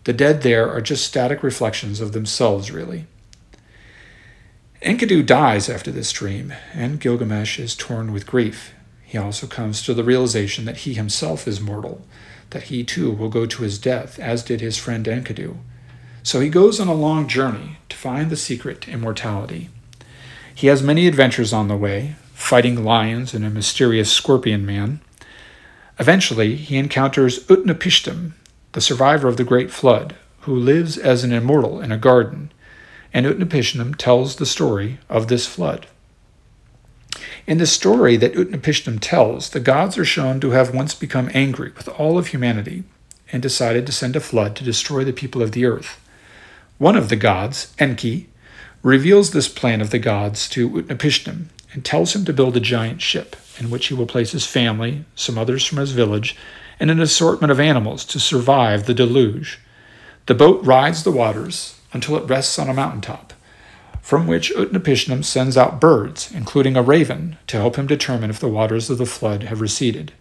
[0.04, 3.06] The dead there are just static reflections of themselves, really.
[4.84, 8.74] Enkidu dies after this dream, and Gilgamesh is torn with grief.
[9.02, 12.04] He also comes to the realization that he himself is mortal,
[12.50, 15.56] that he too will go to his death, as did his friend Enkidu.
[16.22, 19.70] So he goes on a long journey to find the secret to immortality.
[20.54, 25.00] He has many adventures on the way, fighting lions and a mysterious scorpion man.
[25.98, 28.32] Eventually, he encounters Utnapishtim,
[28.72, 32.50] the survivor of the Great Flood, who lives as an immortal in a garden
[33.14, 35.86] and Utnapishtim tells the story of this flood.
[37.46, 41.70] In the story that Utnapishtim tells, the gods are shown to have once become angry
[41.76, 42.82] with all of humanity
[43.30, 46.00] and decided to send a flood to destroy the people of the earth.
[46.78, 48.28] One of the gods, Enki,
[48.82, 53.00] reveals this plan of the gods to Utnapishtim and tells him to build a giant
[53.00, 56.36] ship in which he will place his family, some others from his village,
[56.80, 59.60] and an assortment of animals to survive the deluge.
[60.26, 63.32] The boat rides the waters, until it rests on a mountaintop,
[64.02, 68.48] from which Utnapishtim sends out birds, including a raven, to help him determine if the
[68.48, 70.12] waters of the flood have receded.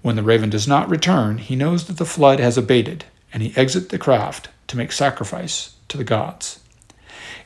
[0.00, 3.04] When the raven does not return, he knows that the flood has abated,
[3.34, 6.60] and he exits the craft to make sacrifice to the gods.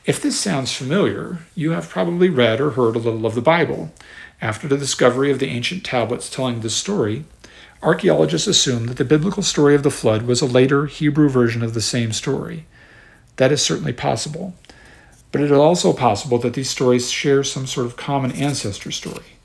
[0.05, 3.91] If this sounds familiar, you have probably read or heard a little of the Bible.
[4.41, 7.25] After the discovery of the ancient tablets telling this story,
[7.81, 11.73] archaeologists assume that the biblical story of the flood was a later Hebrew version of
[11.73, 12.65] the same story.
[13.37, 14.53] That is certainly possible.
[15.31, 19.37] But it is also possible that these stories share some sort of common ancestor story,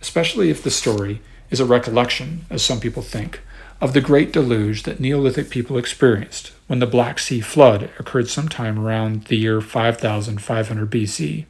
[0.00, 1.20] especially if the story
[1.50, 3.40] is a recollection, as some people think,
[3.80, 8.78] of the great deluge that Neolithic people experienced when the Black Sea flood occurred sometime
[8.78, 11.44] around the year 5500 BC.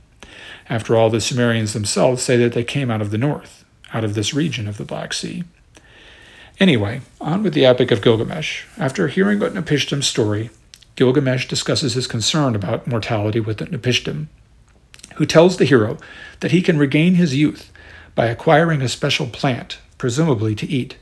[0.69, 4.15] After all, the Sumerians themselves say that they came out of the north, out of
[4.15, 5.45] this region of the Black Sea.
[6.59, 8.65] Anyway, on with the Epic of Gilgamesh.
[8.79, 10.51] After hearing Utnapishtim's story,
[10.97, 14.29] Gilgamesh discusses his concern about mortality with Utnapishtim,
[15.17, 15.99] who tells the hero
[16.41, 17.71] that he can regain his youth
[18.15, 20.97] by acquiring a special plant, presumably to eat.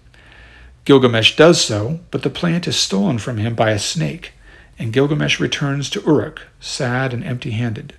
[0.85, 4.33] Gilgamesh does so, but the plant is stolen from him by a snake,
[4.79, 7.95] and Gilgamesh returns to Uruk, sad and empty handed.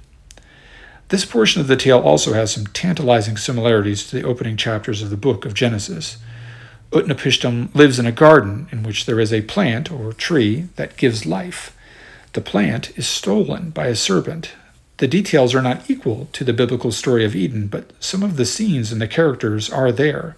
[1.10, 5.10] This portion of the tale also has some tantalizing similarities to the opening chapters of
[5.10, 6.18] the book of Genesis.
[6.92, 11.26] Utnapishtim lives in a garden in which there is a plant or tree that gives
[11.26, 11.75] life.
[12.36, 14.52] The plant is stolen by a serpent.
[14.98, 18.45] The details are not equal to the biblical story of Eden, but some of the
[18.45, 20.36] scenes and the characters are there.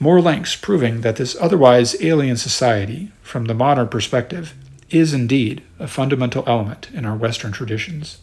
[0.00, 4.54] More links proving that this otherwise alien society, from the modern perspective,
[4.90, 8.18] is indeed a fundamental element in our Western traditions.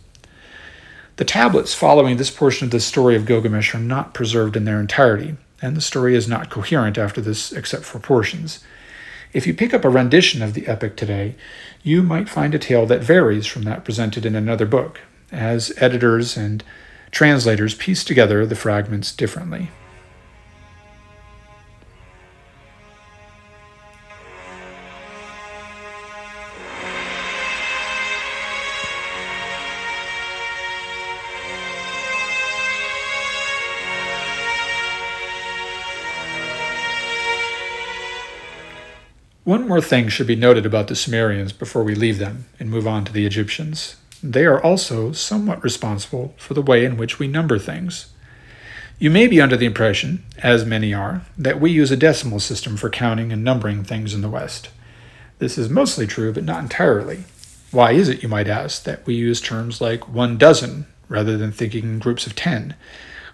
[1.15, 4.81] The tablets following this portion of the story of Gilgamesh are not preserved in their
[4.81, 8.59] entirety, and the story is not coherent after this except for portions.
[9.31, 11.35] If you pick up a rendition of the epic today,
[11.83, 16.35] you might find a tale that varies from that presented in another book, as editors
[16.35, 16.63] and
[17.11, 19.69] translators piece together the fragments differently.
[39.49, 42.85] One more thing should be noted about the Sumerians before we leave them and move
[42.85, 43.95] on to the Egyptians.
[44.21, 48.13] They are also somewhat responsible for the way in which we number things.
[48.99, 52.77] You may be under the impression, as many are, that we use a decimal system
[52.77, 54.69] for counting and numbering things in the West.
[55.39, 57.23] This is mostly true, but not entirely.
[57.71, 61.51] Why is it, you might ask, that we use terms like one dozen rather than
[61.51, 62.75] thinking in groups of ten?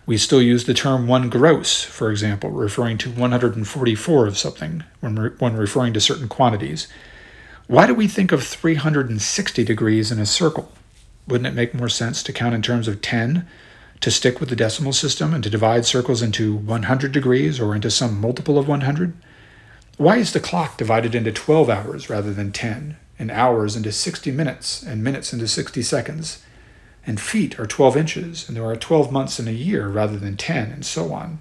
[0.08, 5.16] We still use the term one gross, for example, referring to 144 of something when,
[5.16, 6.88] re- when referring to certain quantities.
[7.66, 10.72] Why do we think of 360 degrees in a circle?
[11.28, 13.48] Wouldn't it make more sense to count in terms of 10,
[14.02, 17.90] to stick with the decimal system, and to divide circles into 100 degrees or into
[17.90, 19.14] some multiple of 100?
[19.98, 24.30] Why is the clock divided into 12 hours rather than 10, and hours into 60
[24.30, 26.44] minutes, and minutes into 60 seconds?
[27.06, 30.38] And feet are 12 inches, and there are 12 months in a year rather than
[30.38, 31.40] 10, and so on.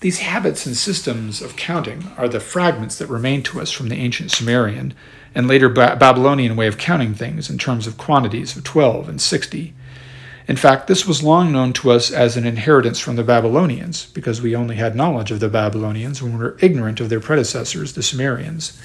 [0.00, 3.96] These habits and systems of counting are the fragments that remain to us from the
[3.96, 4.94] ancient Sumerian
[5.34, 9.20] and later ba- Babylonian way of counting things in terms of quantities of 12 and
[9.20, 9.74] 60.
[10.48, 14.42] In fact, this was long known to us as an inheritance from the Babylonians, because
[14.42, 18.02] we only had knowledge of the Babylonians when we were ignorant of their predecessors, the
[18.02, 18.76] Sumerians.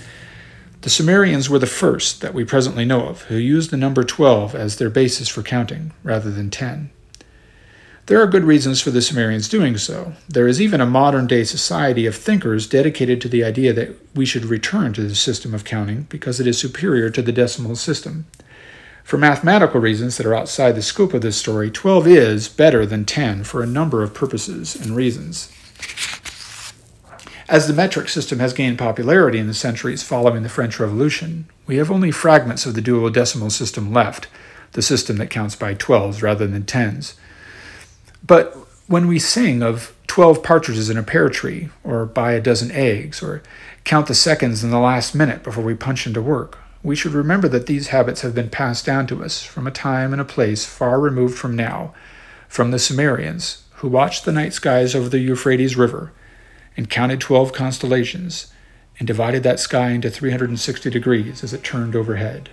[0.87, 4.55] The Sumerians were the first that we presently know of who used the number 12
[4.55, 6.91] as their basis for counting, rather than 10.
[8.05, 10.13] There are good reasons for the Sumerians doing so.
[10.29, 14.25] There is even a modern day society of thinkers dedicated to the idea that we
[14.25, 18.25] should return to the system of counting because it is superior to the decimal system.
[19.03, 23.03] For mathematical reasons that are outside the scope of this story, 12 is better than
[23.03, 25.51] 10 for a number of purposes and reasons.
[27.49, 31.77] As the metric system has gained popularity in the centuries following the French Revolution, we
[31.77, 34.27] have only fragments of the duodecimal system left,
[34.73, 37.13] the system that counts by 12s rather than 10s.
[38.25, 38.53] But
[38.87, 43.23] when we sing of 12 partridges in a pear tree, or buy a dozen eggs,
[43.23, 43.41] or
[43.85, 47.47] count the seconds in the last minute before we punch into work, we should remember
[47.47, 50.65] that these habits have been passed down to us from a time and a place
[50.65, 51.93] far removed from now,
[52.49, 56.11] from the Sumerians, who watched the night skies over the Euphrates River
[56.77, 58.53] and counted 12 constellations
[58.99, 62.49] and divided that sky into 360 degrees as it turned overhead.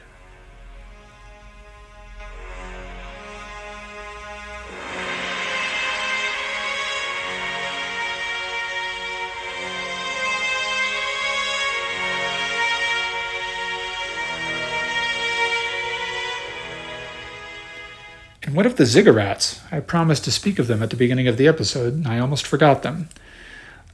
[18.42, 19.60] And what of the ziggurats?
[19.72, 22.46] I promised to speak of them at the beginning of the episode, and I almost
[22.46, 23.08] forgot them.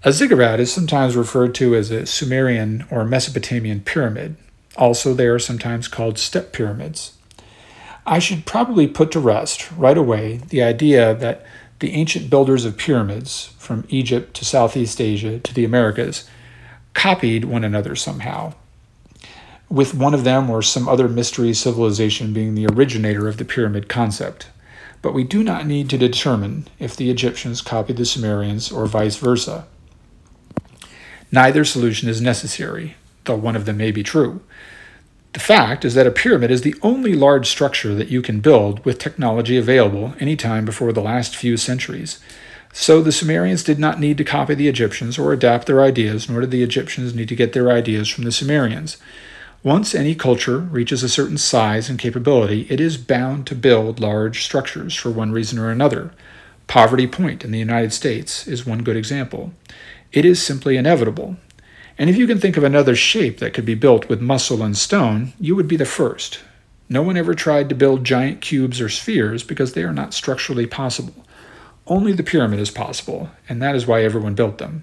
[0.03, 4.37] A ziggurat is sometimes referred to as a Sumerian or Mesopotamian pyramid.
[4.77, 7.13] Also, they are sometimes called step pyramids.
[8.07, 11.45] I should probably put to rest right away the idea that
[11.81, 16.29] the ancient builders of pyramids, from Egypt to Southeast Asia to the Americas,
[16.95, 18.55] copied one another somehow
[19.71, 23.89] with one of them or some other mystery civilization being the originator of the pyramid
[23.89, 24.49] concept.
[25.01, 29.17] But we do not need to determine if the Egyptians copied the Sumerians or vice
[29.17, 29.67] versa.
[31.33, 34.41] Neither solution is necessary, though one of them may be true.
[35.33, 38.85] The fact is that a pyramid is the only large structure that you can build
[38.85, 42.19] with technology available any time before the last few centuries.
[42.73, 46.41] So the Sumerians did not need to copy the Egyptians or adapt their ideas, nor
[46.41, 48.97] did the Egyptians need to get their ideas from the Sumerians.
[49.63, 54.43] Once any culture reaches a certain size and capability, it is bound to build large
[54.43, 56.13] structures for one reason or another.
[56.67, 59.53] Poverty Point in the United States is one good example.
[60.13, 61.37] It is simply inevitable.
[61.97, 64.77] And if you can think of another shape that could be built with muscle and
[64.77, 66.41] stone, you would be the first.
[66.89, 70.67] No one ever tried to build giant cubes or spheres because they are not structurally
[70.67, 71.15] possible.
[71.87, 74.83] Only the pyramid is possible, and that is why everyone built them.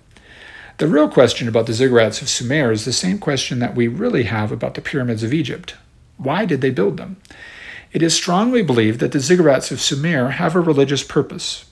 [0.77, 4.23] The real question about the ziggurats of Sumer is the same question that we really
[4.23, 5.75] have about the pyramids of Egypt.
[6.17, 7.17] Why did they build them?
[7.91, 11.65] It is strongly believed that the ziggurats of Sumer have a religious purpose.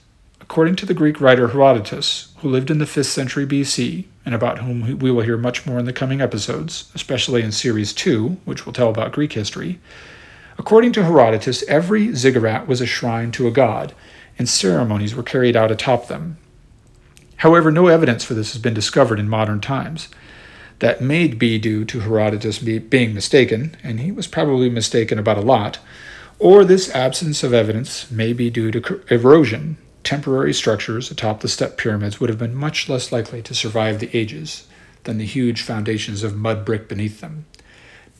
[0.48, 4.58] According to the Greek writer Herodotus, who lived in the 5th century BC, and about
[4.58, 8.64] whom we will hear much more in the coming episodes, especially in Series 2, which
[8.64, 9.78] will tell about Greek history,
[10.58, 13.94] according to Herodotus, every ziggurat was a shrine to a god,
[14.38, 16.38] and ceremonies were carried out atop them,
[17.38, 20.08] However, no evidence for this has been discovered in modern times.
[20.78, 25.42] That may be due to Herodotus being mistaken, and he was probably mistaken about a
[25.42, 25.78] lot,
[26.38, 29.78] or this absence of evidence may be due to erosion.
[30.06, 34.16] Temporary structures atop the step pyramids would have been much less likely to survive the
[34.16, 34.68] ages
[35.02, 37.44] than the huge foundations of mud brick beneath them.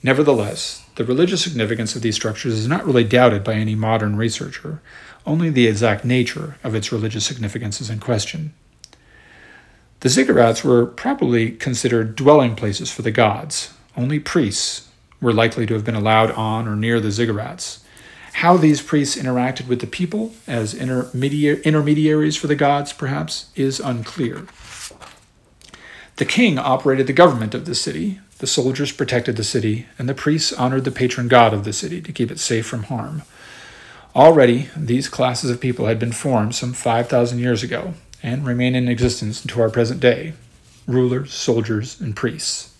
[0.03, 4.83] Nevertheless, the religious significance of these structures is not really doubted by any modern researcher.
[5.25, 8.53] Only the exact nature of its religious significance is in question.
[10.01, 13.73] The ziggurats were probably considered dwelling places for the gods.
[13.97, 14.89] Only priests
[15.21, 17.85] were likely to have been allowed on or near the ziggurats.
[18.41, 24.47] How these priests interacted with the people as intermediaries for the gods, perhaps, is unclear.
[26.17, 30.13] The king operated the government of the city, the soldiers protected the city, and the
[30.13, 33.23] priests honored the patron god of the city to keep it safe from harm.
[34.15, 38.87] Already, these classes of people had been formed some 5,000 years ago, and remain in
[38.87, 40.35] existence to our present day
[40.87, 42.76] rulers, soldiers, and priests.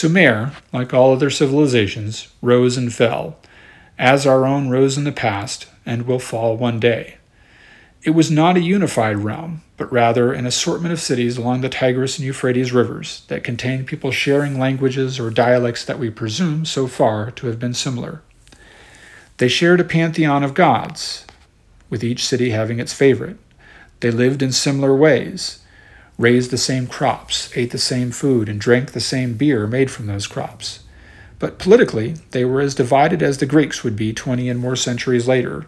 [0.00, 3.36] Sumer, like all other civilizations, rose and fell
[3.98, 7.18] as our own rose in the past and will fall one day.
[8.02, 12.16] It was not a unified realm, but rather an assortment of cities along the Tigris
[12.18, 17.30] and Euphrates rivers that contained people sharing languages or dialects that we presume so far
[17.32, 18.22] to have been similar.
[19.36, 21.26] They shared a pantheon of gods,
[21.90, 23.36] with each city having its favorite.
[24.00, 25.59] They lived in similar ways,
[26.20, 30.06] raised the same crops, ate the same food, and drank the same beer made from
[30.06, 30.80] those crops.
[31.38, 35.26] But politically, they were as divided as the Greeks would be 20 and more centuries
[35.26, 35.66] later,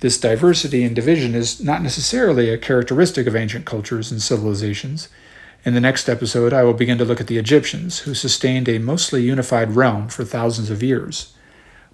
[0.00, 5.08] this diversity and division is not necessarily a characteristic of ancient cultures and civilizations.
[5.64, 8.78] In the next episode, I will begin to look at the Egyptians, who sustained a
[8.78, 11.32] mostly unified realm for thousands of years.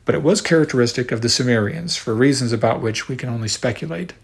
[0.05, 4.15] But it was characteristic of the Sumerians, for reasons about which we can only speculate.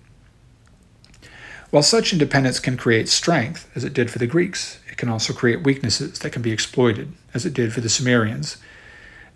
[1.70, 5.32] While such independence can create strength, as it did for the Greeks, it can also
[5.32, 8.56] create weaknesses that can be exploited, as it did for the Sumerians.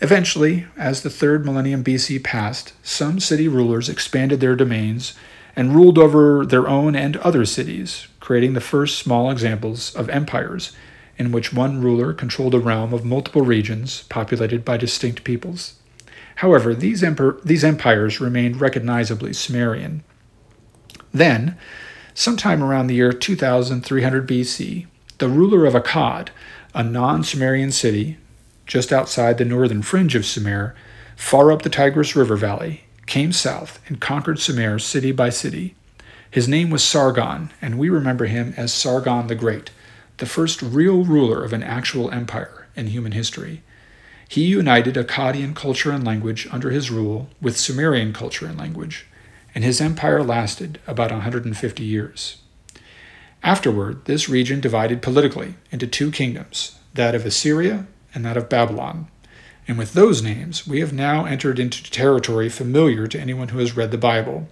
[0.00, 5.12] Eventually, as the third millennium BC passed, some city rulers expanded their domains
[5.56, 10.72] and ruled over their own and other cities, creating the first small examples of empires
[11.18, 15.74] in which one ruler controlled a realm of multiple regions populated by distinct peoples.
[16.36, 20.02] However, these, emper- these empires remained recognizably Sumerian.
[21.12, 21.58] Then,
[22.14, 24.86] sometime around the year 2300 BC,
[25.18, 26.28] the ruler of Akkad,
[26.74, 28.16] a non Sumerian city,
[28.66, 30.74] just outside the northern fringe of Sumer,
[31.16, 35.74] far up the Tigris River Valley, came south and conquered Sumer city by city.
[36.30, 39.70] His name was Sargon, and we remember him as Sargon the Great,
[40.18, 43.62] the first real ruler of an actual empire in human history.
[44.28, 49.06] He united Akkadian culture and language under his rule with Sumerian culture and language,
[49.54, 52.38] and his empire lasted about 150 years.
[53.42, 59.08] Afterward, this region divided politically into two kingdoms that of Assyria and that of Babylon.
[59.66, 63.76] And with those names, we have now entered into territory familiar to anyone who has
[63.76, 64.48] read the Bible,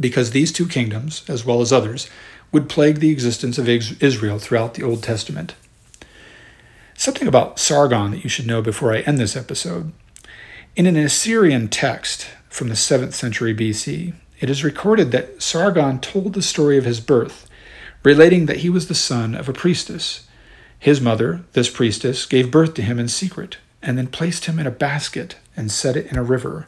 [0.00, 2.08] because these two kingdoms, as well as others,
[2.50, 5.54] would plague the existence of Israel throughout the Old Testament.
[6.94, 9.92] Something about Sargon that you should know before I end this episode.
[10.74, 16.34] In an Assyrian text from the 7th century BC, it is recorded that Sargon told
[16.34, 17.48] the story of his birth,
[18.02, 20.26] relating that he was the son of a priestess
[20.78, 24.66] his mother, this priestess, gave birth to him in secret, and then placed him in
[24.66, 26.66] a basket and set it in a river,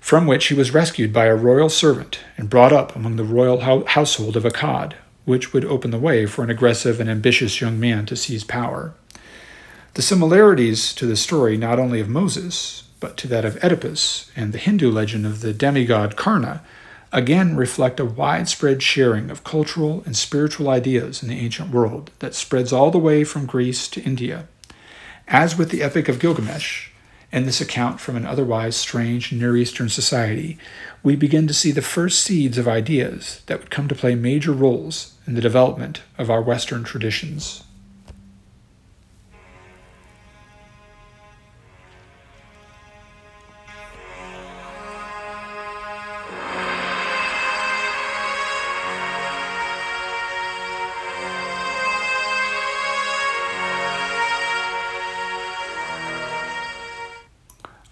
[0.00, 3.60] from which he was rescued by a royal servant and brought up among the royal
[3.60, 4.92] household of Akkad,
[5.24, 8.94] which would open the way for an aggressive and ambitious young man to seize power.
[9.94, 14.52] The similarities to the story not only of Moses, but to that of Oedipus and
[14.52, 16.62] the Hindu legend of the demigod Karna
[17.12, 22.34] again reflect a widespread sharing of cultural and spiritual ideas in the ancient world that
[22.34, 24.46] spreads all the way from Greece to India.
[25.28, 26.90] As with the Epic of Gilgamesh,
[27.32, 30.58] and this account from an otherwise strange Near Eastern society,
[31.02, 34.52] we begin to see the first seeds of ideas that would come to play major
[34.52, 37.64] roles in the development of our Western traditions.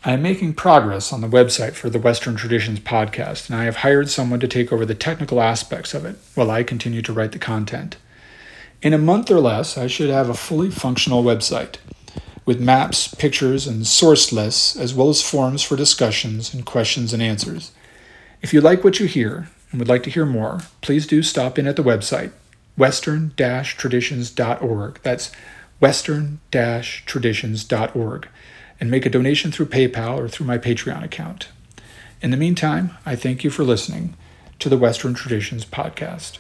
[0.06, 3.76] I am making progress on the website for the Western Traditions podcast, and I have
[3.76, 7.32] hired someone to take over the technical aspects of it while I continue to write
[7.32, 7.96] the content.
[8.82, 11.76] In a month or less, I should have a fully functional website
[12.44, 17.22] with maps, pictures, and source lists, as well as forums for discussions and questions and
[17.22, 17.72] answers.
[18.42, 21.58] If you like what you hear and would like to hear more, please do stop
[21.58, 22.32] in at the website,
[22.76, 24.98] western traditions.org.
[25.02, 25.32] That's
[25.80, 28.28] western traditions.org
[28.80, 31.48] and make a donation through PayPal or through my Patreon account.
[32.20, 34.16] In the meantime, I thank you for listening
[34.58, 36.38] to the Western Traditions Podcast.